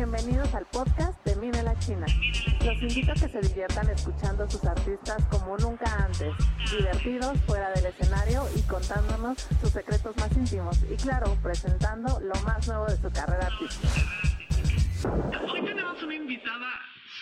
[0.00, 2.06] Bienvenidos al podcast de Mine la China.
[2.64, 6.32] Los invito a que se diviertan escuchando a sus artistas como nunca antes,
[6.70, 12.66] divertidos fuera del escenario y contándonos sus secretos más íntimos y claro, presentando lo más
[12.66, 14.00] nuevo de su carrera artística.
[15.52, 16.70] Hoy tenemos una invitada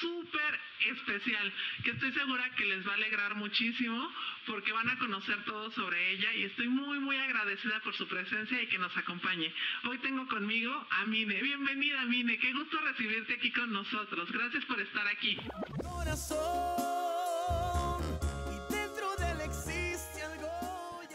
[0.00, 1.52] súper especial
[1.84, 4.10] que estoy segura que les va a alegrar muchísimo
[4.46, 8.62] porque van a conocer todo sobre ella y estoy muy muy agradecida por su presencia
[8.62, 9.52] y que nos acompañe.
[9.84, 11.40] Hoy tengo conmigo a Mine.
[11.42, 14.30] Bienvenida Mine, qué gusto recibirte aquí con nosotros.
[14.32, 15.38] Gracias por estar aquí.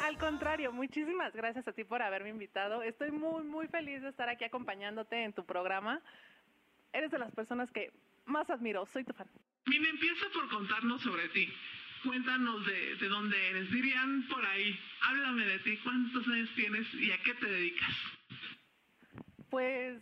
[0.01, 2.83] Al contrario, muchísimas gracias a ti por haberme invitado.
[2.83, 6.01] Estoy muy muy feliz de estar aquí acompañándote en tu programa.
[6.91, 7.91] Eres de las personas que
[8.25, 9.27] más admiro, soy tu fan.
[9.65, 11.51] Mine, empieza por contarnos sobre ti.
[12.03, 13.71] Cuéntanos de, de dónde eres.
[13.71, 17.95] Dirían por ahí, háblame de ti, cuántos años tienes y a qué te dedicas.
[19.49, 20.01] Pues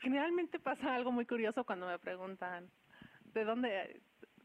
[0.00, 2.70] generalmente pasa algo muy curioso cuando me preguntan
[3.34, 4.00] de dónde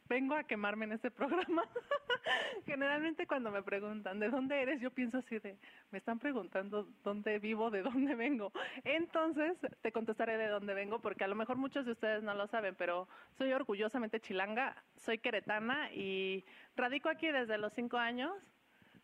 [0.08, 1.64] vengo a quemarme en este programa.
[2.66, 5.58] Generalmente cuando me preguntan de dónde eres, yo pienso así de,
[5.92, 8.52] me están preguntando dónde vivo, de dónde vengo.
[8.84, 12.48] Entonces te contestaré de dónde vengo, porque a lo mejor muchos de ustedes no lo
[12.48, 16.46] saben, pero soy orgullosamente chilanga, soy queretana y
[16.76, 18.32] radico aquí desde los cinco años.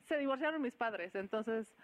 [0.07, 1.75] Se divorciaron mis padres, entonces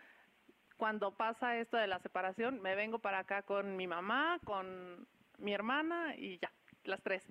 [0.77, 5.07] cuando pasa esto de la separación, me vengo para acá con mi mamá, con
[5.39, 6.51] mi hermana y ya,
[6.83, 7.27] las tres.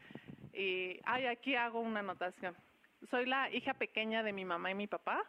[0.57, 2.57] Y ay, aquí hago una anotación.
[3.11, 5.23] Soy la hija pequeña de mi mamá y mi papá,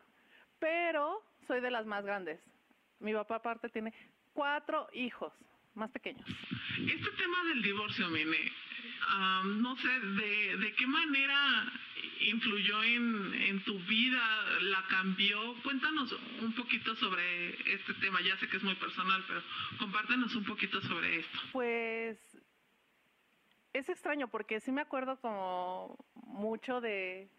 [0.57, 2.39] pero soy de las más grandes.
[2.99, 3.93] Mi papá aparte tiene
[4.33, 5.33] cuatro hijos
[5.75, 6.25] más pequeños.
[6.77, 8.51] Este tema del divorcio, Mine,
[9.13, 11.71] um, no sé, de, de, qué manera
[12.21, 14.21] influyó en, en, tu vida,
[14.61, 15.55] la cambió.
[15.61, 18.21] Cuéntanos un poquito sobre este tema.
[18.21, 19.43] Ya sé que es muy personal, pero
[19.77, 21.39] compártenos un poquito sobre esto.
[21.51, 22.17] Pues
[23.77, 27.29] es extraño porque sí me acuerdo como mucho de,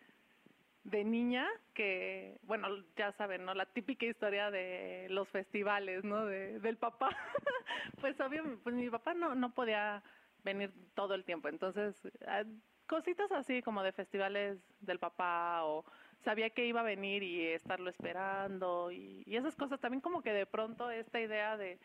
[0.85, 3.55] de niña que, bueno, ya saben, ¿no?
[3.55, 6.25] La típica historia de los festivales, ¿no?
[6.27, 7.11] De, del papá.
[8.01, 10.03] pues obvio, pues mi papá no, no podía
[10.45, 11.49] venir todo el tiempo.
[11.49, 11.97] Entonces,
[12.27, 12.45] ah,
[12.87, 15.85] cositas así como de festivales del papá o
[16.25, 19.81] sabía que iba a venir y estarlo esperando y, y esas cosas.
[19.81, 21.79] También como que de pronto esta idea de,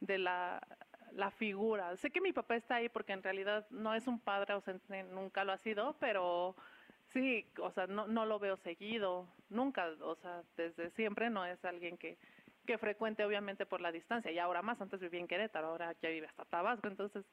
[0.00, 0.60] de la
[1.12, 1.96] la figura.
[1.96, 5.44] Sé que mi papá está ahí porque en realidad no es un padre ausente, nunca
[5.44, 6.56] lo ha sido, pero
[7.08, 11.64] sí, o sea, no, no lo veo seguido, nunca, o sea, desde siempre no es
[11.64, 12.18] alguien que,
[12.66, 16.08] que frecuente obviamente por la distancia, y ahora más, antes vivía en Querétaro, ahora ya
[16.08, 17.24] vive hasta Tabasco, entonces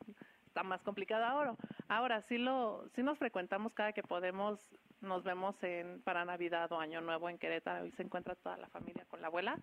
[0.48, 1.56] está más complicado ahora.
[1.88, 4.60] Ahora sí lo, sí nos frecuentamos cada que podemos,
[5.02, 8.68] nos vemos en para Navidad o Año Nuevo en Querétaro y se encuentra toda la
[8.70, 9.58] familia con la abuela,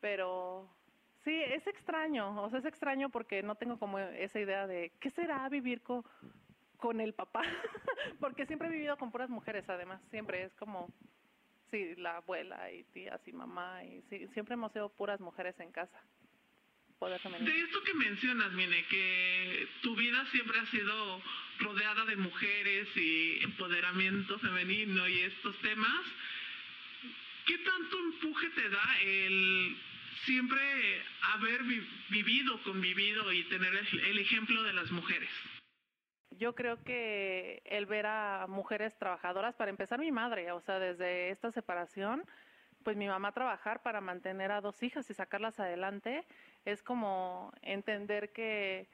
[0.00, 0.68] pero
[1.26, 5.10] Sí, es extraño, o sea, es extraño porque no tengo como esa idea de qué
[5.10, 6.04] será vivir con,
[6.76, 7.42] con el papá,
[8.20, 10.88] porque siempre he vivido con puras mujeres, además, siempre es como,
[11.72, 15.72] sí, la abuela y tías y mamá, y sí, siempre hemos sido puras mujeres en
[15.72, 16.00] casa.
[17.00, 21.20] Poder de esto que mencionas, Mine, que tu vida siempre ha sido
[21.58, 26.02] rodeada de mujeres y empoderamiento femenino y estos temas,
[27.46, 29.76] ¿qué tanto empuje te da el
[30.24, 30.60] siempre
[31.34, 31.62] haber
[32.10, 35.30] vivido, convivido y tener el ejemplo de las mujeres.
[36.30, 41.30] Yo creo que el ver a mujeres trabajadoras, para empezar mi madre, o sea, desde
[41.30, 42.24] esta separación,
[42.82, 46.24] pues mi mamá trabajar para mantener a dos hijas y sacarlas adelante,
[46.64, 48.88] es como entender que,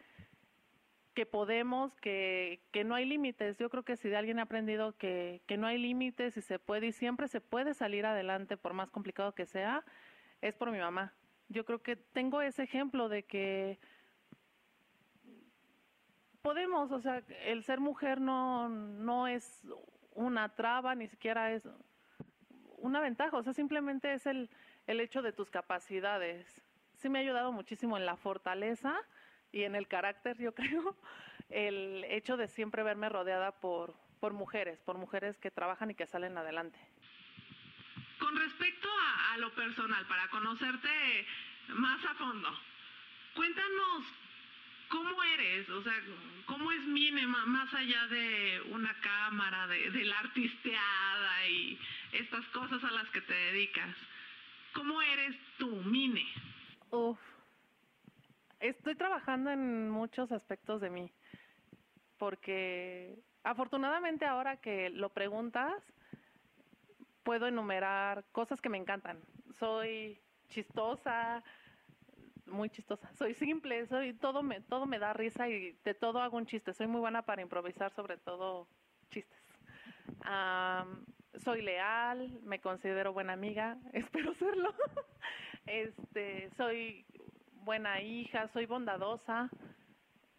[1.14, 3.58] que podemos, que, que no hay límites.
[3.58, 6.58] Yo creo que si de alguien ha aprendido que, que no hay límites y se
[6.58, 9.84] puede y siempre se puede salir adelante por más complicado que sea,
[10.42, 11.14] es por mi mamá.
[11.48, 13.78] Yo creo que tengo ese ejemplo de que
[16.42, 19.62] podemos, o sea, el ser mujer no, no es
[20.14, 21.66] una traba, ni siquiera es
[22.78, 24.50] una ventaja, o sea, simplemente es el,
[24.86, 26.60] el hecho de tus capacidades.
[26.96, 28.96] Sí me ha ayudado muchísimo en la fortaleza
[29.52, 30.96] y en el carácter, yo creo,
[31.48, 36.06] el hecho de siempre verme rodeada por, por mujeres, por mujeres que trabajan y que
[36.06, 36.80] salen adelante.
[38.32, 38.88] Con respecto
[39.30, 40.88] a, lo personal, para conocerte
[41.68, 42.48] más a fondo,
[43.34, 44.04] cuéntanos
[44.88, 45.92] cómo eres, o sea,
[46.46, 51.78] cómo es Mine más allá de una cámara, de, de la artisteada y
[52.12, 53.94] estas cosas a las que te dedicas.
[54.72, 56.26] ¿Cómo eres tú, Mine?
[56.90, 57.18] Uf.
[58.60, 61.12] Estoy trabajando en muchos aspectos de mí,
[62.16, 63.14] porque
[63.44, 65.74] afortunadamente ahora que lo preguntas,
[67.22, 69.20] puedo enumerar cosas que me encantan.
[69.58, 71.42] Soy chistosa,
[72.46, 73.12] muy chistosa.
[73.14, 76.72] Soy simple, soy todo me todo me da risa y de todo hago un chiste.
[76.72, 78.68] Soy muy buena para improvisar, sobre todo
[79.10, 79.40] chistes.
[81.36, 84.74] soy leal, me considero buena amiga, espero serlo.
[85.66, 87.06] este, soy
[87.64, 89.50] buena hija, soy bondadosa.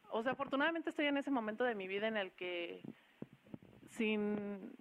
[0.09, 2.81] O sea, afortunadamente estoy en ese momento de mi vida en el que
[3.89, 4.75] sin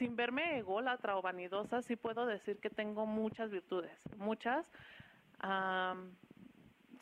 [0.00, 4.66] sin verme ególatra o vanidosa, sí puedo decir que tengo muchas virtudes, muchas.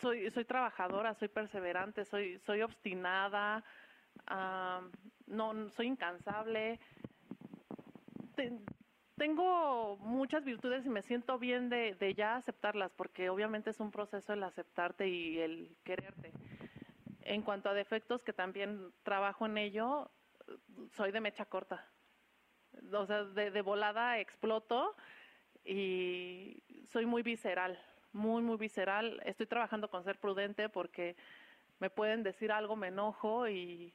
[0.01, 3.63] soy, soy trabajadora, soy perseverante, soy, soy obstinada,
[5.29, 6.81] no, soy incansable.
[9.17, 13.93] tengo muchas virtudes y me siento bien de, de ya aceptarlas, porque obviamente es un
[13.93, 16.33] proceso el aceptarte y el quererte.
[17.21, 20.11] En cuanto a defectos, que también trabajo en ello,
[20.91, 21.89] soy de mecha corta
[22.93, 24.97] o sea, de, volada exploto
[25.65, 27.79] y soy muy visceral,
[28.13, 29.21] muy, muy visceral.
[29.25, 31.17] Estoy trabajando con ser prudente porque
[31.79, 33.95] me pueden decir algo, me enojo y,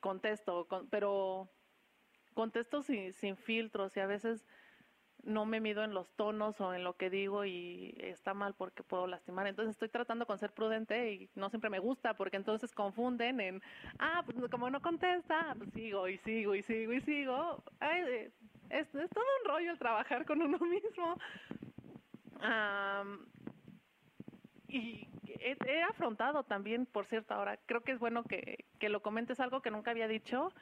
[0.00, 1.48] contesto, pero
[2.34, 4.44] contesto sin, sin filtros y a veces
[5.24, 8.82] no me mido en los tonos o en lo que digo y está mal porque
[8.82, 9.46] puedo lastimar.
[9.46, 13.62] Entonces estoy tratando con ser prudente y no siempre me gusta porque entonces confunden en,
[13.98, 17.62] ah, pues como no contesta, pues sigo y sigo y sigo y sigo.
[18.70, 21.18] es, todo un rollo el trabajar con uno mismo.
[24.68, 25.08] y
[25.40, 29.62] he, afrontado también, por cierto, ahora creo que es bueno que, que lo comentes algo
[29.62, 30.52] que nunca había dicho.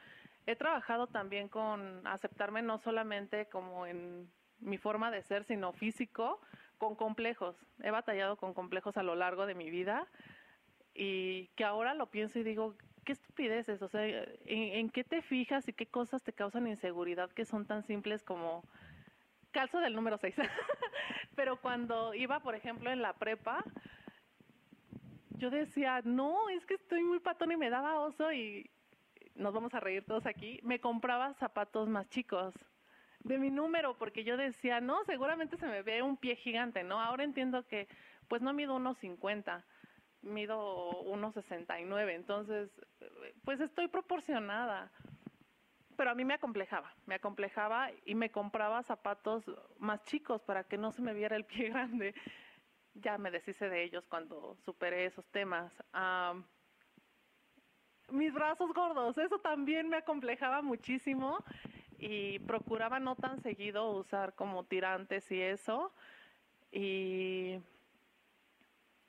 [0.46, 4.28] He trabajado también con aceptarme no solamente como en
[4.62, 6.40] mi forma de ser, sino físico,
[6.78, 7.56] con complejos.
[7.82, 10.06] He batallado con complejos a lo largo de mi vida
[10.94, 14.02] y que ahora lo pienso y digo, qué estupideces, o sea,
[14.44, 18.64] ¿en, qué te fijas y qué cosas te causan inseguridad que son tan simples como
[19.50, 20.34] calzo del número 6?
[21.36, 23.64] Pero cuando iba, por ejemplo, en la prepa,
[25.30, 28.70] yo decía, no, es que estoy muy patón y me daba oso y
[29.34, 32.54] nos vamos a reír todos aquí, me compraba zapatos más chicos
[33.24, 37.00] de mi número, porque yo decía, no, seguramente se me ve un pie gigante, ¿no?
[37.00, 37.88] Ahora entiendo que
[38.28, 39.64] pues no mido unos 50,
[40.22, 42.70] mido unos 69, entonces
[43.44, 44.90] pues estoy proporcionada.
[45.96, 49.44] Pero a mí me acomplejaba, me acomplejaba y me compraba zapatos
[49.78, 52.14] más chicos para que no se me viera el pie grande.
[52.94, 55.72] Ya me deshice de ellos cuando superé esos temas.
[58.08, 61.38] mis brazos gordos, eso también me acomplejaba muchísimo
[62.02, 65.92] y procuraba no tan seguido usar como tirantes y eso.
[66.72, 67.60] Y,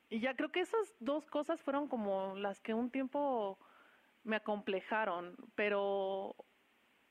[0.10, 3.58] y ya creo que esas dos cosas fueron como las que un tiempo
[4.24, 6.36] me acomplejaron, pero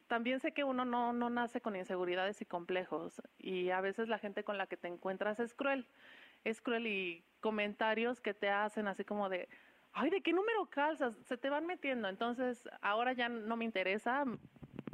[0.07, 4.19] también sé que uno no, no nace con inseguridades y complejos y a veces la
[4.19, 5.89] gente con la que te encuentras es cruel,
[6.45, 9.49] es cruel y comentarios que te hacen así como de,
[9.93, 11.17] ay, ¿de qué número calzas?
[11.25, 14.25] Se te van metiendo, entonces ahora ya no me interesa,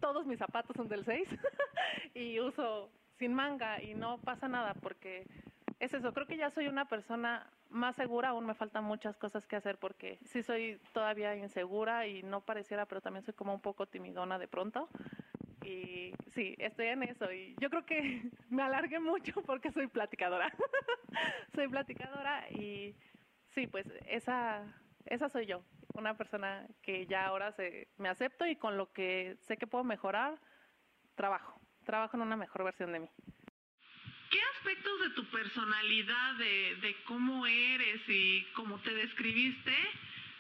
[0.01, 1.29] todos mis zapatos son del 6
[2.15, 5.27] y uso sin manga y no pasa nada porque
[5.81, 9.47] es eso, creo que ya soy una persona más segura, aún me faltan muchas cosas
[9.47, 13.61] que hacer porque sí soy todavía insegura y no pareciera, pero también soy como un
[13.61, 14.89] poco timidona de pronto.
[15.65, 20.51] Y sí, estoy en eso y yo creo que me alargué mucho porque soy platicadora.
[21.55, 22.95] soy platicadora y
[23.55, 24.65] sí, pues esa,
[25.05, 25.63] esa soy yo
[25.99, 29.85] una persona que ya ahora se, me acepto y con lo que sé que puedo
[29.85, 30.39] mejorar,
[31.15, 33.11] trabajo, trabajo en una mejor versión de mí.
[34.31, 39.75] ¿Qué aspectos de tu personalidad, de, de cómo eres y cómo te describiste,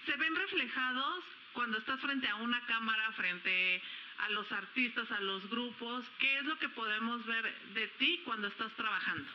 [0.06, 3.82] se ven reflejados cuando estás frente a una cámara, frente
[4.18, 6.08] a los artistas, a los grupos?
[6.20, 7.44] ¿Qué es lo que podemos ver
[7.74, 9.28] de ti cuando estás trabajando?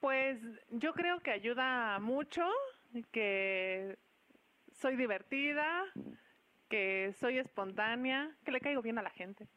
[0.00, 0.38] Pues
[0.70, 2.50] yo creo que ayuda mucho
[3.12, 3.96] que
[4.76, 5.84] soy divertida,
[6.68, 9.48] que soy espontánea, que le caigo bien a la gente.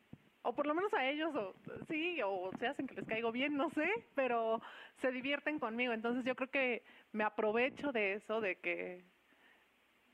[0.42, 1.54] O por lo menos a ellos, o,
[1.88, 4.62] sí, o se hacen que les caigo bien, no sé, pero
[4.96, 5.92] se divierten conmigo.
[5.92, 9.04] Entonces yo creo que me aprovecho de eso, de que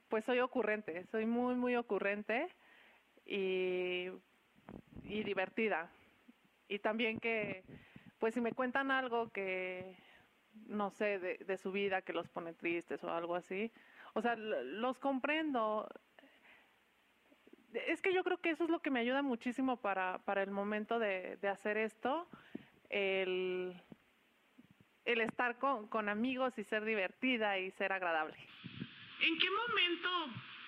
[0.10, 2.48] pues soy ocurrente, soy muy, muy ocurrente
[3.26, 4.08] y,
[5.04, 5.92] y divertida.
[6.68, 7.64] Y también que,
[8.18, 9.96] pues si me cuentan algo que,
[10.68, 13.72] no sé, de, de su vida, que los pone tristes o algo así,
[14.16, 15.88] o sea, los comprendo.
[17.74, 20.52] Es que yo creo que eso es lo que me ayuda muchísimo para, para el
[20.52, 22.30] momento de, de hacer esto,
[22.90, 23.76] el,
[25.04, 28.38] el estar con, con amigos y ser divertida y ser agradable.
[29.20, 30.10] ¿En qué momento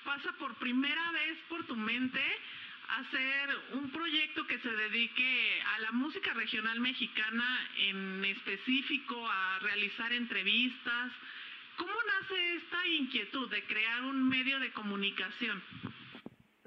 [0.04, 2.22] pasa por primera vez por tu mente
[3.00, 10.12] hacer un proyecto que se dedique a la música regional mexicana en específico, a realizar
[10.12, 11.14] entrevistas?
[12.28, 15.62] ¿Cómo nace esta inquietud de crear un medio de comunicación?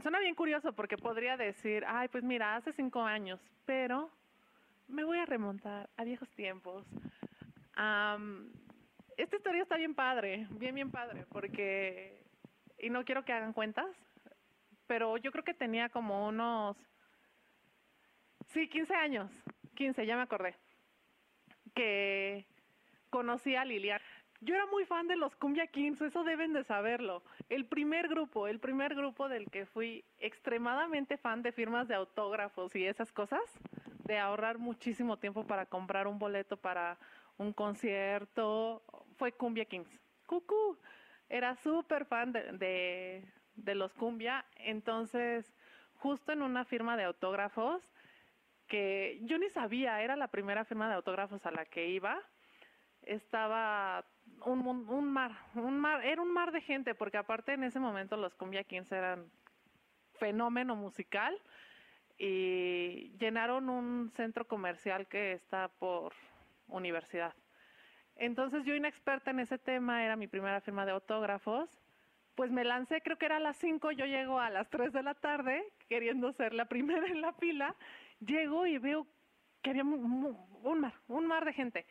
[0.02, 4.11] Suena bien curioso porque podría decir, ay, pues mira, hace cinco años, pero
[4.88, 6.87] me voy a remontar a viejos tiempos.
[9.17, 12.23] esta historia está bien padre, bien, bien padre, porque,
[12.79, 13.87] y no quiero que hagan cuentas,
[14.87, 16.76] pero yo creo que tenía como unos,
[18.49, 19.31] sí, 15 años,
[19.76, 20.57] 15, ya me acordé,
[21.75, 22.47] que
[23.11, 24.00] conocí a Lilian.
[24.42, 27.23] Yo era muy fan de los Cumbia Kings, eso deben de saberlo.
[27.50, 32.75] El primer grupo, el primer grupo del que fui extremadamente fan de firmas de autógrafos
[32.75, 33.42] y esas cosas,
[34.04, 36.99] de ahorrar muchísimo tiempo para comprar un boleto para
[37.37, 38.82] un concierto,
[39.18, 40.00] fue Cumbia Kings.
[40.25, 40.78] Cucú,
[41.28, 43.23] era súper fan de,
[43.54, 45.54] de los Cumbia, entonces
[45.97, 47.82] justo en una firma de autógrafos
[48.68, 52.23] que yo ni sabía, era la primera firma de autógrafos a la que iba,
[53.02, 54.04] estaba
[54.44, 58.34] un, mar, un mar, era un mar de gente, porque aparte en ese momento los
[58.34, 59.30] Cumbia Kings eran
[60.14, 61.40] fenómeno musical
[62.18, 66.12] y llenaron un centro comercial que está por
[66.68, 67.34] universidad.
[68.16, 71.70] Entonces yo inexperta en ese tema, era mi primera firma de autógrafos,
[72.34, 75.02] pues me lancé, creo que era a las 5, yo llego a las 3 de
[75.02, 77.75] la tarde, queriendo ser la primera en la fila,
[78.20, 79.06] llego y veo
[79.62, 81.87] que había un mar, un mar de gente.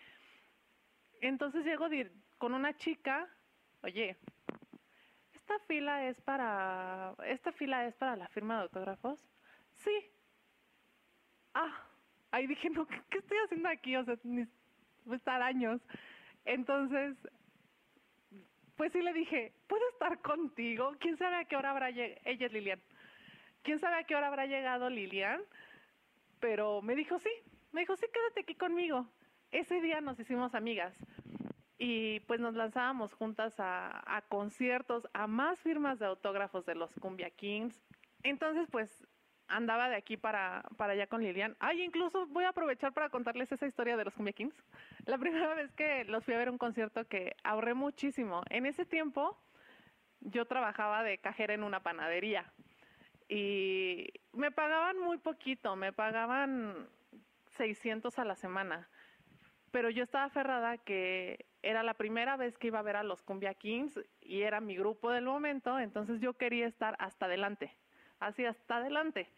[1.22, 1.90] Entonces llego
[2.40, 3.28] con una chica,
[3.84, 4.18] oye,
[5.36, 9.20] esta fila es para, esta fila es para la firma de autógrafos.
[9.76, 9.92] Sí.
[11.54, 11.86] Ah,
[12.32, 13.96] ahí dije, no, ¿qué, estoy haciendo aquí?
[13.98, 14.48] O sea, ni,
[15.12, 15.82] estar años.
[16.46, 17.18] Entonces,
[18.78, 20.96] pues sí le dije, ¿puedo estar contigo?
[21.00, 22.22] ¿Quién sabe a qué hora habrá llegado?
[22.24, 22.82] Ella es Lilian.
[23.64, 25.42] ¿Quién sabe a qué hora habrá llegado Lilian?
[26.40, 27.32] Pero me dijo, sí.
[27.74, 29.12] Me dijo, sí, quédate aquí conmigo.
[29.52, 30.96] Ese día nos hicimos amigas
[31.82, 37.30] y pues nos lanzábamos juntas a, conciertos, a más firmas de autógrafos de los Cumbia
[37.30, 37.82] Kings.
[38.22, 39.08] Entonces pues
[39.48, 41.56] andaba de aquí para, para allá con Lilian.
[41.60, 44.62] Ay, incluso voy a aprovechar para contarles esa historia de los Cumbia Kings.
[45.06, 48.44] La primera vez que los fui a ver un concierto que ahorré muchísimo.
[48.50, 49.40] En ese tiempo
[50.20, 52.52] yo trabajaba de cajera en una panadería
[53.30, 56.90] y me pagaban muy poquito, me pagaban
[57.52, 58.90] 600 a la semana
[59.72, 63.22] pero yo estaba aferrada que era la primera vez que iba a ver a los
[63.22, 67.76] Cumbia Kings y era mi grupo del momento, entonces yo quería estar hasta adelante,
[68.20, 69.30] así hasta adelante.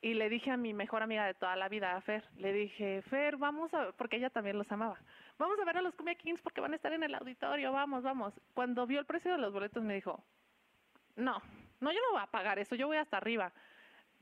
[0.00, 3.02] Y le dije a mi mejor amiga de toda la vida, a Fer, le dije,
[3.02, 4.98] Fer, vamos a, porque ella también los amaba,
[5.38, 8.02] vamos a ver a los Cumbia Kings porque van a estar en el auditorio, vamos,
[8.02, 8.34] vamos.
[8.52, 10.22] Cuando vio el precio de los boletos me dijo,
[11.16, 11.40] no,
[11.80, 13.52] no, yo no voy a pagar eso, yo voy hasta arriba.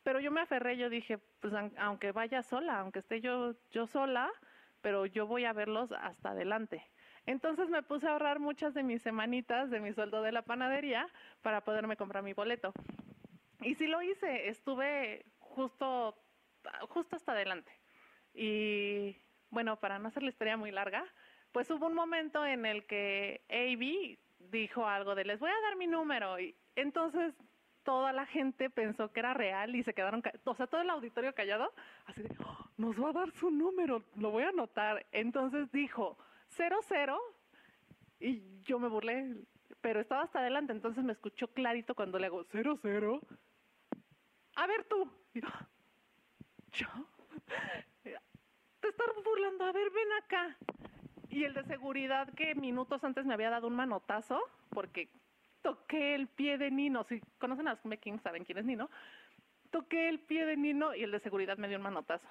[0.03, 4.31] Pero yo me aferré, yo dije, pues aunque vaya sola, aunque esté yo, yo sola,
[4.81, 6.85] pero yo voy a verlos hasta adelante.
[7.27, 11.09] Entonces me puse a ahorrar muchas de mis semanitas de mi sueldo de la panadería
[11.43, 12.73] para poderme comprar mi boleto.
[13.61, 16.17] Y sí lo hice, estuve justo,
[16.89, 17.73] justo hasta adelante.
[18.35, 19.17] Y
[19.51, 21.05] bueno, para no hacer la historia muy larga,
[21.53, 24.19] pues hubo un momento en el que AB
[24.51, 26.41] dijo algo de les voy a dar mi número.
[26.41, 27.35] Y entonces
[27.85, 31.35] toda la gente pensó que era real y se quedaron, o sea, todo el auditorio
[31.35, 31.73] callado,
[32.07, 35.07] así de, oh, nos va a dar su número, lo voy a anotar.
[35.13, 36.17] Entonces dijo,
[36.57, 37.21] cero, cero,
[38.21, 39.37] y yo me burlé,
[39.81, 43.21] pero estaba hasta adelante, entonces me escuchó clarito cuando le hago, cero, cero.
[44.57, 45.11] A ver tú.
[46.73, 46.87] yo,
[48.03, 50.57] te estás burlando, a ver, ven acá.
[51.29, 55.09] Y el de seguridad que minutos antes me había dado un manotazo, porque
[55.63, 57.05] toqué el pie de Nino.
[57.05, 58.91] Si conocen a los King, saben quién es Nino.
[59.71, 62.29] Toqué el pie de Nino y el de seguridad me dio un manotazo.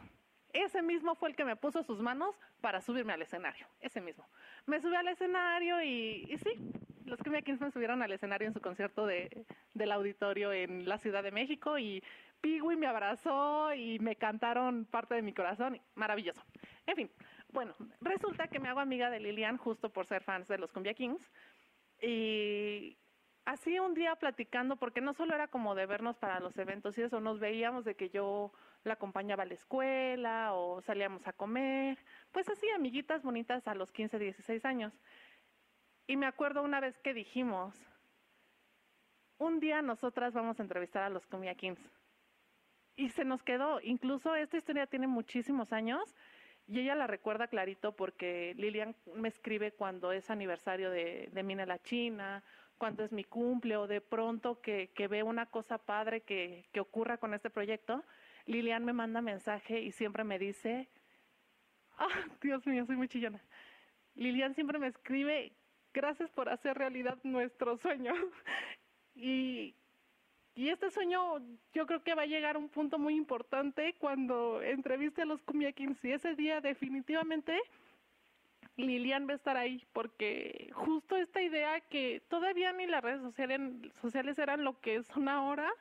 [0.54, 3.68] Ese mismo fue el que me puso sus manos para subirme al escenario.
[3.80, 4.28] Ese mismo.
[4.66, 6.72] Me subí al escenario y, y sí,
[7.06, 10.98] los Cumbia Kings me subieron al escenario en su concierto de, del auditorio en la
[10.98, 12.04] Ciudad de México y
[12.40, 15.80] Pigui me abrazó y me cantaron parte de mi corazón.
[15.96, 16.42] Maravilloso.
[16.88, 17.12] En fin,
[17.52, 20.94] bueno, resulta que me hago amiga de Lilian justo por ser fans de los Cumbia
[20.94, 21.22] Kings.
[22.02, 22.98] Y
[23.46, 27.04] así un día platicando, porque no solo era como de vernos para los eventos y
[27.04, 28.52] eso, nos veíamos de que yo
[28.84, 31.98] la acompañaba a la escuela o salíamos a comer,
[32.32, 34.94] pues así, amiguitas bonitas a los 15, 16 años.
[36.08, 37.76] Y me acuerdo una vez que dijimos,
[39.38, 41.82] un día nosotras vamos a entrevistar a los Comia Kings.
[42.96, 46.16] Y se nos quedó, incluso esta historia tiene muchísimos años
[46.68, 51.66] y ella la recuerda clarito porque Lilian me escribe cuando es aniversario de, de Mina
[51.66, 52.44] la China
[52.82, 56.80] cuando es mi cumple o de pronto que, que ve una cosa padre que, que
[56.80, 58.04] ocurra con este proyecto,
[58.48, 60.90] Lilian me manda mensaje y siempre me dice,
[62.00, 63.40] ah, Dios mío, soy muy chillona.
[64.16, 65.52] Lilian siempre me escribe
[65.94, 68.14] gracias por hacer realidad nuestro sueño.
[69.14, 69.76] Y,
[70.56, 71.40] y este sueño
[71.74, 75.42] yo creo que va a llegar a un punto muy importante cuando entreviste a los
[75.42, 77.60] Cumbia Kings y ese día definitivamente
[78.78, 83.62] Lilian va a estar ahí porque justo esta idea que todavía ni las redes sociales,
[84.02, 85.72] sociales eran lo que son ahora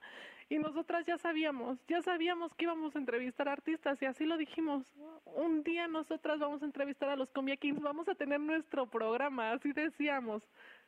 [0.51, 4.85] y nosotras ya sabíamos, ya sabíamos que íbamos a entrevistar artistas y así lo dijimos.
[5.25, 9.53] Un día nosotras vamos a entrevistar a los Cumbia Kings, vamos a tener nuestro programa,
[9.53, 10.43] así decíamos,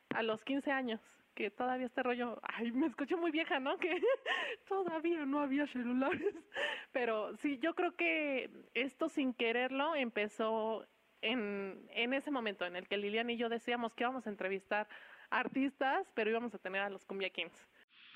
[0.09, 0.99] a los 15 años,
[1.33, 3.77] que todavía este rollo, ay, me escucho muy vieja, ¿no?
[3.79, 4.01] Que
[4.67, 6.35] todavía no había celulares.
[6.91, 10.85] Pero sí, yo creo que esto sin quererlo empezó
[11.23, 14.87] en, ese momento en el que Lilian y yo decíamos que íbamos a entrevistar
[15.29, 17.67] artistas, pero íbamos a tener a los Cumbia Kings.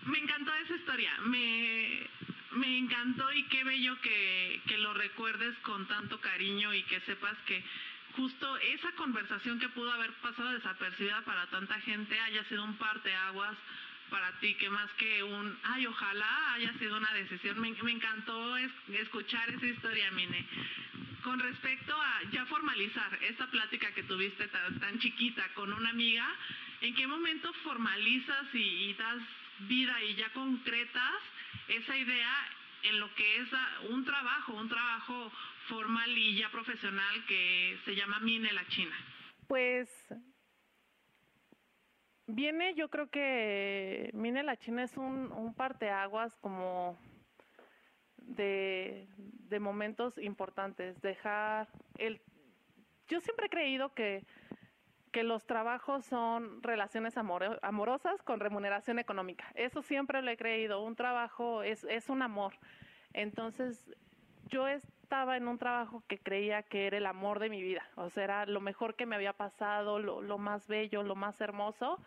[0.06, 2.08] Me encantó esa historia, me,
[2.52, 7.38] me encantó y qué bello que, que lo recuerdes con tanto cariño y que sepas
[7.48, 7.64] que
[8.16, 13.58] justo esa conversación que pudo haber pasado desapercibida para tanta gente haya sido un parteaguas
[14.10, 17.60] para ti, que más que un, ay, ojalá haya sido una decisión.
[17.60, 20.46] Me, encantó escuchar esa historia, Mine.
[21.24, 26.28] Con respecto a ya formalizar esta plática que tuviste tan, tan chiquita con una amiga,
[26.82, 29.22] ¿en qué momento formalizas y, y das
[29.62, 31.16] vida y ya concretas
[31.68, 32.50] esa idea
[32.84, 33.50] en lo que es
[33.90, 35.32] un trabajo, un trabajo
[35.68, 38.96] formal y ya profesional que se llama Mine la China?
[39.48, 39.90] Pues
[42.28, 46.98] viene, yo creo que Mine la China es un, parteaguas como
[48.18, 51.68] de, de momentos importantes, dejar
[51.98, 52.22] el...
[53.08, 54.26] Yo siempre he creído que
[55.12, 59.52] que los trabajos son relaciones amorosas con remuneración económica.
[59.56, 60.84] Eso siempre lo he creído.
[60.84, 62.54] Un trabajo es, es un amor.
[63.14, 63.90] Entonces,
[64.46, 64.68] yo
[65.08, 67.82] estaba en un trabajo que creía que era el amor de mi vida.
[67.96, 71.40] O sea, era lo mejor que me había pasado, lo, lo más bello, lo más
[71.40, 71.98] hermoso.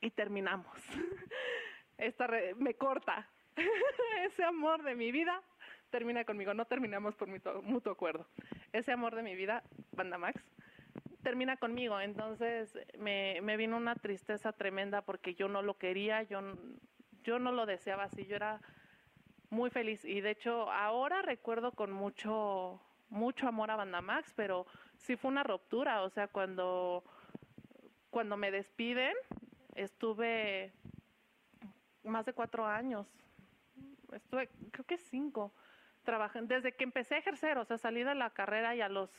[0.00, 0.72] Y terminamos.
[1.98, 3.28] Esta me corta.
[4.24, 5.42] Ese amor de mi vida
[5.90, 6.54] termina conmigo.
[6.54, 8.28] No terminamos por mutuo, mutuo acuerdo.
[8.72, 10.40] Ese amor de mi vida, Banda Max,
[11.24, 11.98] termina conmigo.
[11.98, 16.40] Entonces me, me vino una tristeza tremenda porque yo no lo quería, yo,
[17.24, 18.60] yo no lo deseaba así, yo era
[19.54, 20.04] muy feliz.
[20.04, 24.66] Y de hecho ahora recuerdo con mucho, mucho amor a Banda Max, pero
[24.98, 26.02] sí fue una ruptura.
[26.02, 27.04] O sea, cuando,
[28.10, 29.14] cuando me despiden,
[29.74, 30.72] estuve
[32.02, 33.06] más de cuatro años,
[34.12, 35.54] estuve creo que cinco,
[36.02, 39.10] trabajando, desde que empecé a ejercer, o sea, salí de la carrera y a los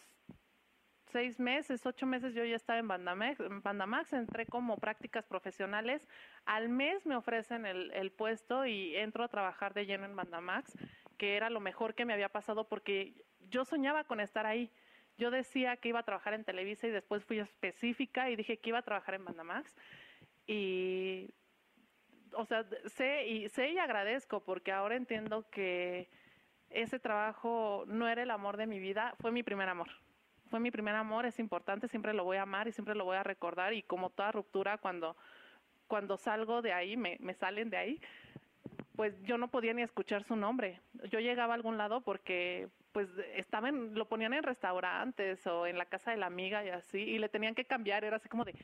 [1.16, 6.06] seis meses, ocho meses yo ya estaba en Bandamax, en Bandamax entré como prácticas profesionales,
[6.44, 10.78] al mes me ofrecen el, puesto y entro a trabajar de lleno en Bandamax,
[11.18, 13.14] que era lo mejor que me había pasado porque
[13.50, 14.70] yo soñaba con estar ahí.
[15.18, 18.72] Yo decía que iba a trabajar en Televisa y después fui específica y dije que
[18.72, 19.74] iba a trabajar en Bandamax.
[20.48, 21.30] Y,
[22.34, 26.10] o sea, sé y, sé y agradezco porque ahora entiendo que
[26.70, 29.88] ese trabajo no era el amor de mi vida, fue mi primer amor
[30.56, 33.18] fue mi primer amor, es importante, siempre lo voy a amar y siempre lo voy
[33.18, 35.18] a recordar y como toda ruptura cuando,
[35.86, 38.02] cuando salgo de ahí, me, me salen de ahí,
[38.96, 40.80] pues yo no podía ni escuchar su nombre.
[41.12, 45.88] Yo llegaba a algún lado porque pues estaban, lo ponían en restaurantes o en la
[45.88, 48.56] casa de la amiga y así, y le tenían que cambiar, era así como de,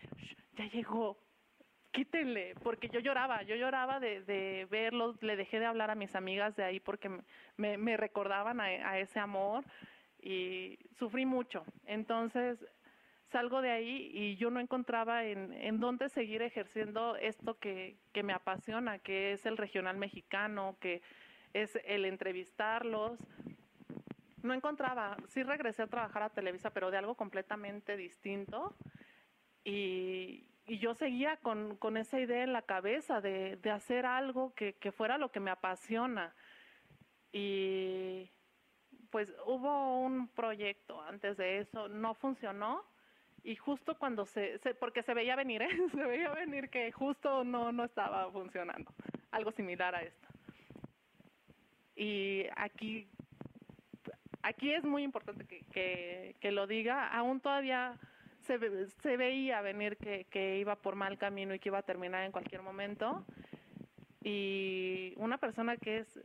[0.54, 1.17] ya llegó,
[1.91, 6.56] quítenle, porque yo lloraba, yo lloraba de, de le dejé de hablar a mis amigas
[6.56, 7.12] de ahí porque
[7.58, 9.65] me, me recordaban a, a ese amor
[10.21, 11.65] y sufrí mucho.
[11.86, 12.65] Entonces
[13.31, 18.23] salgo de ahí y yo no encontraba en, en dónde seguir ejerciendo esto que, que
[18.23, 21.01] me apasiona, que es el regional mexicano, que
[21.53, 23.19] es el entrevistarlos.
[24.43, 28.75] No encontraba, sí regresé a trabajar a Televisa, pero de algo completamente distinto.
[29.63, 34.53] Y, y yo seguía con, con, esa idea en la cabeza de, de hacer algo
[34.55, 36.34] que, que, fuera lo que me apasiona.
[37.31, 38.29] Y
[39.12, 42.84] pues hubo un proyecto antes de eso, no funcionó
[43.43, 45.69] y justo cuando se, porque se veía venir, ¿eh?
[45.91, 48.91] se veía venir que justo no, no estaba funcionando,
[49.32, 50.28] algo similar a esto.
[51.95, 53.08] Y aquí,
[54.41, 58.00] aquí es muy importante que, que, que lo diga, aún todavía
[58.41, 62.24] se, se veía venir que, que iba por mal camino y que iba a terminar
[62.24, 63.26] en cualquier momento.
[64.24, 66.19] Y una persona que es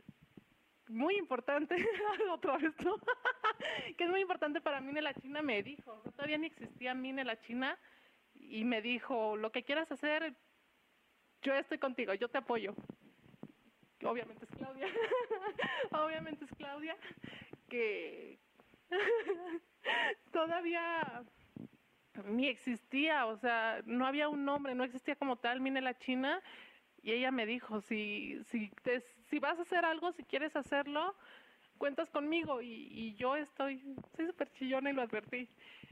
[0.89, 1.75] muy importante,
[2.31, 2.95] otra vez, ¿no?
[3.97, 7.23] que es muy importante para mí en la China, me dijo, todavía ni existía Mine
[7.23, 7.77] la China,
[8.35, 10.35] y me dijo, lo que quieras hacer,
[11.41, 12.75] yo estoy contigo, yo te apoyo.
[14.03, 14.87] Obviamente es Claudia,
[15.91, 16.95] obviamente es Claudia,
[17.67, 18.39] que
[20.31, 21.25] todavía
[22.25, 26.41] ni existía, o sea, no había un nombre, no existía como tal Mine la China.
[27.01, 28.69] Y ella me dijo, si, si,
[29.29, 31.15] si vas a hacer algo, si quieres hacerlo,
[31.77, 32.61] cuentas conmigo.
[32.61, 35.49] Y, y yo estoy, soy súper chillona y lo advertí.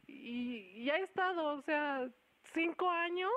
[0.08, 2.08] Y, y ha estado, o sea,
[2.54, 3.32] cinco años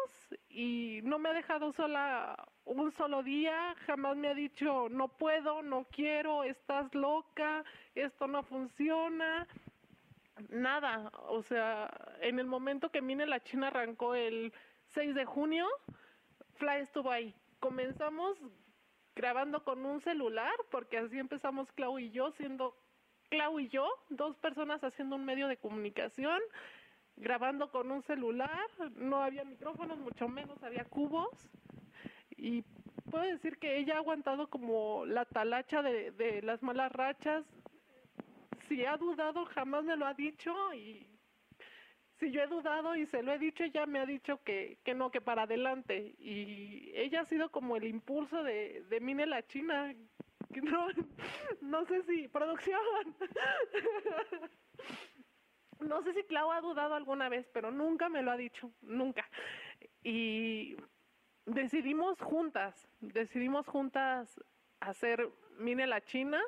[0.48, 5.62] y no me ha dejado sola un solo día, jamás me ha dicho no puedo,
[5.62, 9.46] no quiero, estás loca, esto no funciona,
[10.50, 14.52] nada, o sea, en el momento que Mine la China arrancó el
[14.88, 15.66] 6 de junio,
[16.54, 17.34] Fly estuvo ahí.
[17.60, 18.38] Comenzamos
[19.18, 22.76] grabando con un celular, porque así empezamos Clau y yo, siendo
[23.30, 26.40] Clau y yo, dos personas haciendo un medio de comunicación,
[27.16, 31.50] grabando con un celular, no había micrófonos, mucho menos había cubos.
[32.36, 32.62] Y
[33.10, 37.44] puedo decir que ella ha aguantado como la talacha de, las malas rachas.
[38.68, 40.54] Si ha dudado, jamás me lo ha dicho.
[40.74, 41.04] Y
[42.18, 44.94] si yo he dudado y se lo he dicho, ella me ha dicho que, que
[44.94, 46.14] no, que para adelante.
[46.18, 49.94] Y ella ha sido como el impulso de, de Mine la China.
[50.50, 50.86] No,
[51.60, 52.80] no sé si producción.
[55.80, 59.24] No sé si Clau ha dudado alguna vez, pero nunca me lo ha dicho, nunca.
[60.02, 60.76] Y
[61.46, 64.40] decidimos juntas, decidimos juntas
[64.80, 66.40] hacer Mine la China,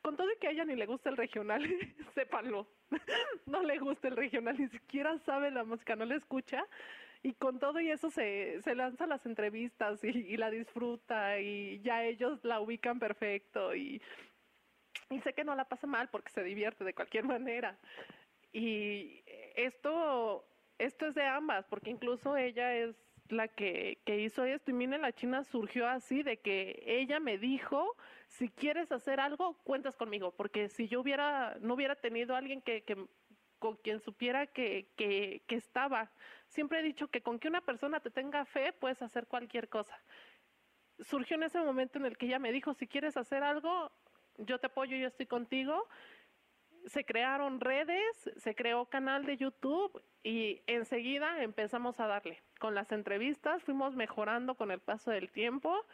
[0.00, 1.62] con todo y que a ella ni le gusta el regional,
[2.14, 2.66] sépanlo,
[3.46, 6.66] no le gusta el regional, ni siquiera sabe la música, no le escucha,
[7.22, 12.04] y con todo y eso se, se lanza las entrevistas y, la disfruta y ya
[12.04, 14.02] ellos la ubican perfecto y,
[15.08, 17.78] y sé que no la pasa mal porque se divierte de cualquier manera.
[18.52, 19.22] Y
[19.54, 20.44] esto,
[20.78, 22.96] esto es de ambas, porque incluso ella es
[23.28, 24.72] la que, que hizo esto.
[24.72, 27.96] Y miren, la China surgió así, de que ella me dijo,
[28.32, 32.82] si quieres hacer algo, cuentas conmigo, porque si yo hubiera, no hubiera tenido alguien que,
[33.58, 36.10] con quien supiera que, que, estaba.
[36.48, 40.00] Siempre he dicho que con que una persona te tenga fe, puedes hacer cualquier cosa.
[41.00, 43.92] Surgió en ese momento en el que ella me dijo, si quieres hacer algo,
[44.38, 45.86] yo te apoyo, yo estoy contigo
[46.86, 52.42] se crearon redes, se creó canal de YouTube y enseguida empezamos a darle.
[52.58, 55.84] Con las entrevistas fuimos mejorando con el paso del tiempo.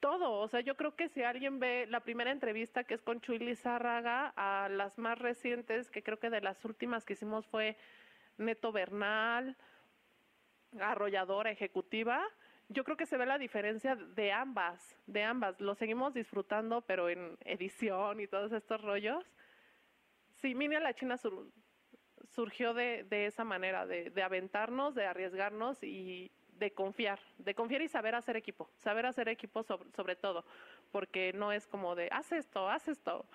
[0.00, 3.20] Todo, o sea, yo creo que si alguien ve la primera entrevista que es con
[3.20, 7.76] Chuy Lizárraga a las más recientes, que creo que de las últimas que hicimos fue
[8.38, 9.56] Neto Bernal,
[10.78, 12.22] arrolladora ejecutiva,
[12.68, 15.60] yo creo que se ve la diferencia de ambas, de ambas.
[15.60, 19.24] Lo seguimos disfrutando, pero en edición y todos estos rollos
[20.36, 21.50] Sí, Mini la China sur,
[22.28, 27.88] surgió de, de, esa manera, de aventarnos, de arriesgarnos y de confiar, de confiar y
[27.88, 30.44] saber hacer equipo, saber hacer equipo sobre, sobre todo,
[30.90, 33.26] porque no es como de, haz esto, haz esto.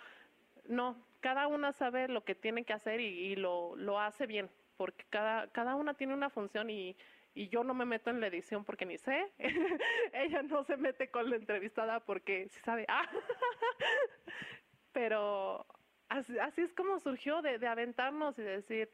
[0.68, 5.06] No, cada una sabe lo que tiene que hacer y, lo, lo hace bien, porque
[5.10, 6.96] cada, cada una tiene una función y,
[7.34, 9.32] y yo no me meto en la edición porque ni sé.
[10.14, 12.86] Ella no se mete con la entrevistada porque sí sabe.
[12.88, 13.10] Ah.
[14.92, 15.66] Pero
[16.10, 18.90] así, así es como surgió de, de, aventarnos y decir,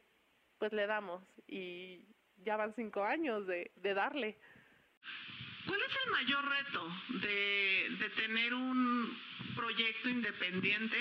[0.60, 1.24] pues le damos.
[1.48, 2.06] Y
[2.44, 4.38] ya van cinco años de, de darle.
[5.68, 6.88] ¿Cuál es el mayor reto
[7.22, 9.18] de, de tener un
[9.56, 10.98] proyecto independiente?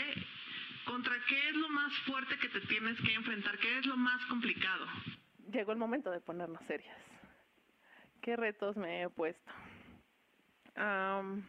[0.85, 3.59] ¿Contra qué es lo más fuerte que te tienes que enfrentar?
[3.59, 4.87] ¿Qué es lo más complicado?
[5.53, 6.97] Llegó el momento de ponernos serias.
[8.21, 9.53] ¿Qué retos me he puesto?
[10.77, 11.43] Um,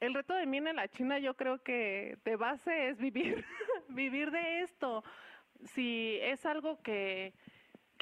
[0.00, 3.44] el reto de mí en la China yo creo que de base es vivir,
[3.88, 5.04] vivir de esto.
[5.74, 7.34] Si es algo que,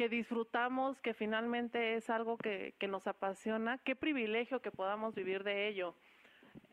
[0.00, 5.44] que disfrutamos, que finalmente es algo que, que nos apasiona, qué privilegio que podamos vivir
[5.44, 5.94] de ello.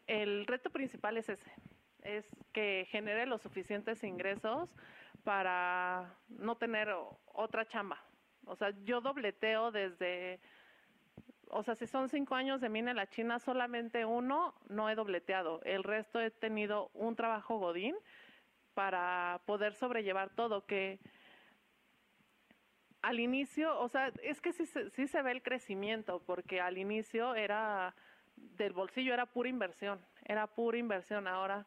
[0.06, 1.52] El reto principal es ese,
[2.04, 4.74] es que genere los suficientes ingresos
[5.26, 6.88] para no tener
[7.26, 8.02] otra chamba.
[8.46, 10.40] O sea, yo dobleteo desde
[11.50, 14.96] o sea, si son cinco años de mina en la China, solamente uno no he
[14.96, 15.60] dobleteado.
[15.64, 17.94] El resto he tenido un trabajo godín
[18.74, 21.02] para poder sobrellevar todo, que
[23.08, 27.96] al inicio, o sea, es que sí, se ve el crecimiento, porque al inicio era
[28.36, 31.26] del bolsillo, era pura inversión, era pura inversión.
[31.26, 31.66] Ahora,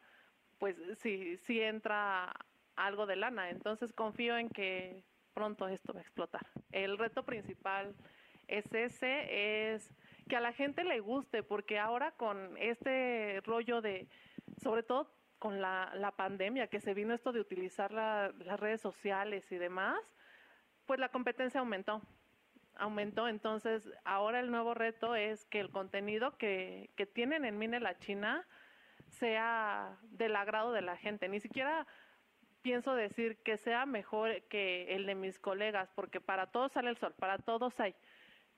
[0.59, 2.31] pues sí, sí entra
[2.76, 3.48] algo de lana.
[3.48, 6.46] Entonces confío en que pronto esto va a explotar.
[6.72, 7.94] El reto principal
[8.46, 9.94] es ese, es
[10.29, 14.09] que a la gente le guste, porque ahora con este rollo de,
[14.62, 19.50] sobre todo con la, pandemia, que se vino esto de utilizar la, las redes sociales
[19.50, 19.98] y demás,
[20.90, 22.03] pues la competencia aumentó
[22.74, 23.29] aumentó.
[23.29, 27.96] Entonces, ahora el nuevo reto es que el contenido que, que tienen en Mine la
[28.00, 28.44] China
[29.07, 31.29] sea del agrado de la gente.
[31.29, 31.87] Ni siquiera
[32.61, 36.96] pienso decir que sea mejor que el de mis colegas, porque para todos sale el
[36.96, 37.94] sol, para todos hay.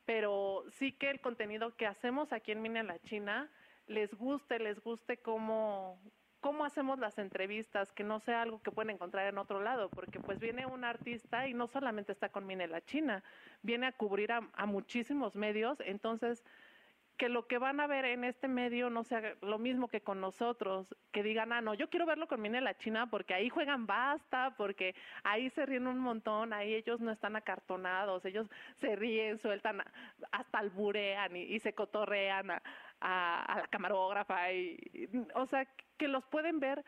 [0.06, 3.50] Pero sí que el contenido que hacemos aquí en Mine la China
[3.86, 6.00] les guste, les guste cómo,
[6.42, 10.18] cómo hacemos las entrevistas, que no sea algo que pueden encontrar en otro lado, porque
[10.18, 13.22] pues viene un artista y no solamente está con Mine la China,
[13.62, 16.44] viene a cubrir a, muchísimos medios, entonces
[17.16, 20.20] que lo que van a ver en este medio no sea lo mismo que con
[20.20, 23.86] nosotros, que digan, ah, no, yo quiero verlo con Mine la China porque ahí juegan
[23.86, 28.48] basta, porque ahí se ríen un montón, ahí ellos no están acartonados, ellos
[28.80, 29.80] se ríen, sueltan,
[30.32, 32.62] hasta alburean y, y se cotorrean a,
[33.02, 36.84] a, la camarógrafa, y, o sea, que los pueden ver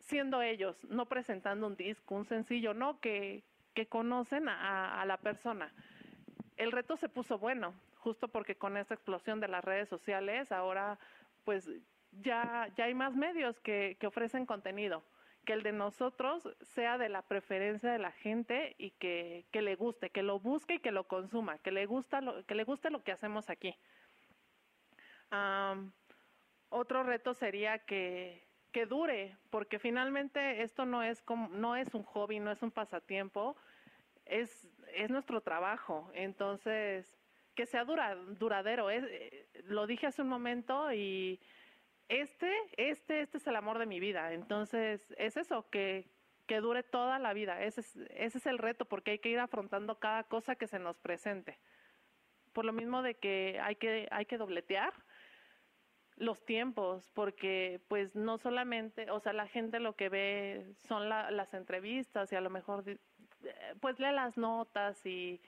[0.00, 3.42] siendo ellos, no presentando un disco, un sencillo, no, que,
[3.74, 5.72] que conocen a, a la persona.
[6.56, 10.98] El reto se puso bueno, justo porque con esta explosión de las redes sociales, ahora
[11.44, 11.68] pues
[12.22, 15.02] ya, ya hay más medios que, que ofrecen contenido
[15.48, 19.76] que el de nosotros sea de la preferencia de la gente y que, que, le
[19.76, 22.90] guste, que lo busque y que lo consuma, que le gusta lo, que le guste
[22.90, 23.74] lo que hacemos aquí.
[25.32, 25.92] Um,
[26.70, 32.02] otro reto sería que, que dure, porque finalmente esto no es como, no es un
[32.02, 33.56] hobby, no es un pasatiempo,
[34.24, 36.10] es, es nuestro trabajo.
[36.14, 37.18] Entonces,
[37.54, 38.90] que sea dura, duradero.
[38.90, 41.40] Es, eh, lo dije hace un momento y
[42.08, 44.32] este, este, este es el amor de mi vida.
[44.32, 46.08] Entonces, es eso, que,
[46.46, 47.62] que dure toda la vida.
[47.62, 50.78] Ese es, ese es el reto, porque hay que ir afrontando cada cosa que se
[50.78, 51.58] nos presente.
[52.52, 54.92] Por lo mismo de que hay que, hay que dobletear
[56.18, 61.30] los tiempos, porque pues no solamente, o sea, la gente lo que ve son la,
[61.30, 62.84] las entrevistas y a lo mejor
[63.80, 65.40] pues lee las notas y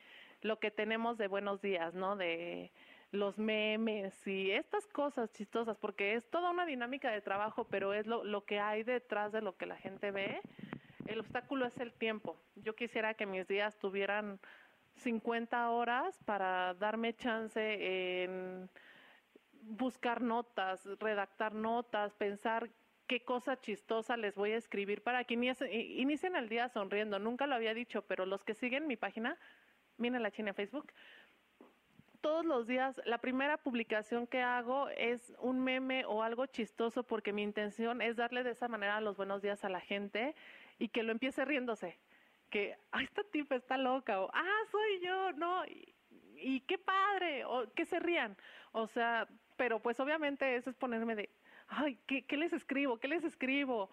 [0.42, 2.16] lo que tenemos de buenos días, ¿no?
[2.16, 2.70] De
[3.10, 8.06] los memes y estas cosas chistosas, porque es toda una dinámica de trabajo, pero es
[8.06, 10.40] lo, lo que hay detrás de lo que la gente ve.
[11.06, 12.36] El obstáculo es el tiempo.
[12.54, 14.38] Yo quisiera que mis días tuvieran
[14.94, 18.70] 50 horas para darme chance en
[19.62, 22.70] buscar notas, redactar notas, pensar
[23.06, 27.18] qué cosa chistosa les voy a escribir para que inicien el día sonriendo.
[27.18, 29.36] Nunca lo había dicho, pero los que siguen mi página,
[29.96, 30.92] miren la China Facebook,
[32.20, 37.32] todos los días la primera publicación que hago es un meme o algo chistoso porque
[37.32, 40.34] mi intención es darle de esa manera los buenos días a la gente
[40.78, 41.98] y que lo empiece riéndose.
[42.50, 45.94] Que, ah, esta tipa está loca, o ah, soy yo, no, y,
[46.36, 48.36] y qué padre, o que se rían.
[48.72, 49.28] O sea,
[49.60, 51.28] pero pues obviamente eso es ponerme de,
[51.68, 52.98] ay, ¿qué, les escribo?
[52.98, 53.90] ¿Qué les escribo?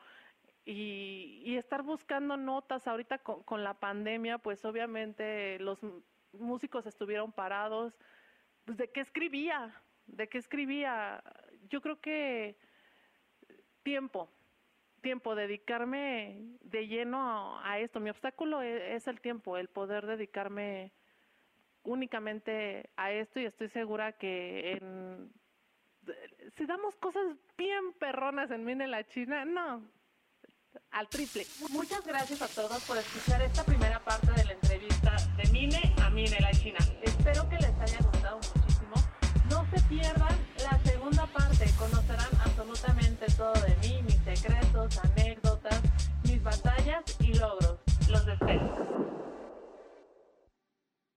[0.63, 5.81] Y, estar buscando notas ahorita con, con, la pandemia, pues obviamente los
[6.31, 7.99] músicos estuvieron parados.
[8.63, 9.75] Pues, ¿De qué escribía?
[10.05, 11.21] ¿De qué escribía?
[11.67, 12.55] Yo creo que
[13.83, 14.31] tiempo,
[15.01, 17.99] tiempo, dedicarme de lleno a, a esto.
[17.99, 20.93] Mi obstáculo es, es, el tiempo, el poder dedicarme
[21.83, 25.29] únicamente a esto y estoy segura que en
[26.57, 27.23] si damos cosas
[27.57, 29.83] bien perronas en Mine la China, no,
[30.91, 31.45] al triple.
[31.69, 36.09] Muchas gracias a todos por escuchar esta primera parte de la entrevista de Mine a
[36.09, 36.79] Mine la China.
[37.01, 38.95] Espero que les haya gustado muchísimo.
[39.49, 41.65] No se pierdan la segunda parte.
[41.77, 45.81] Conocerán absolutamente todo de mí, mis secretos, anécdotas,
[46.23, 47.79] mis batallas y logros.
[48.09, 49.26] Los espero.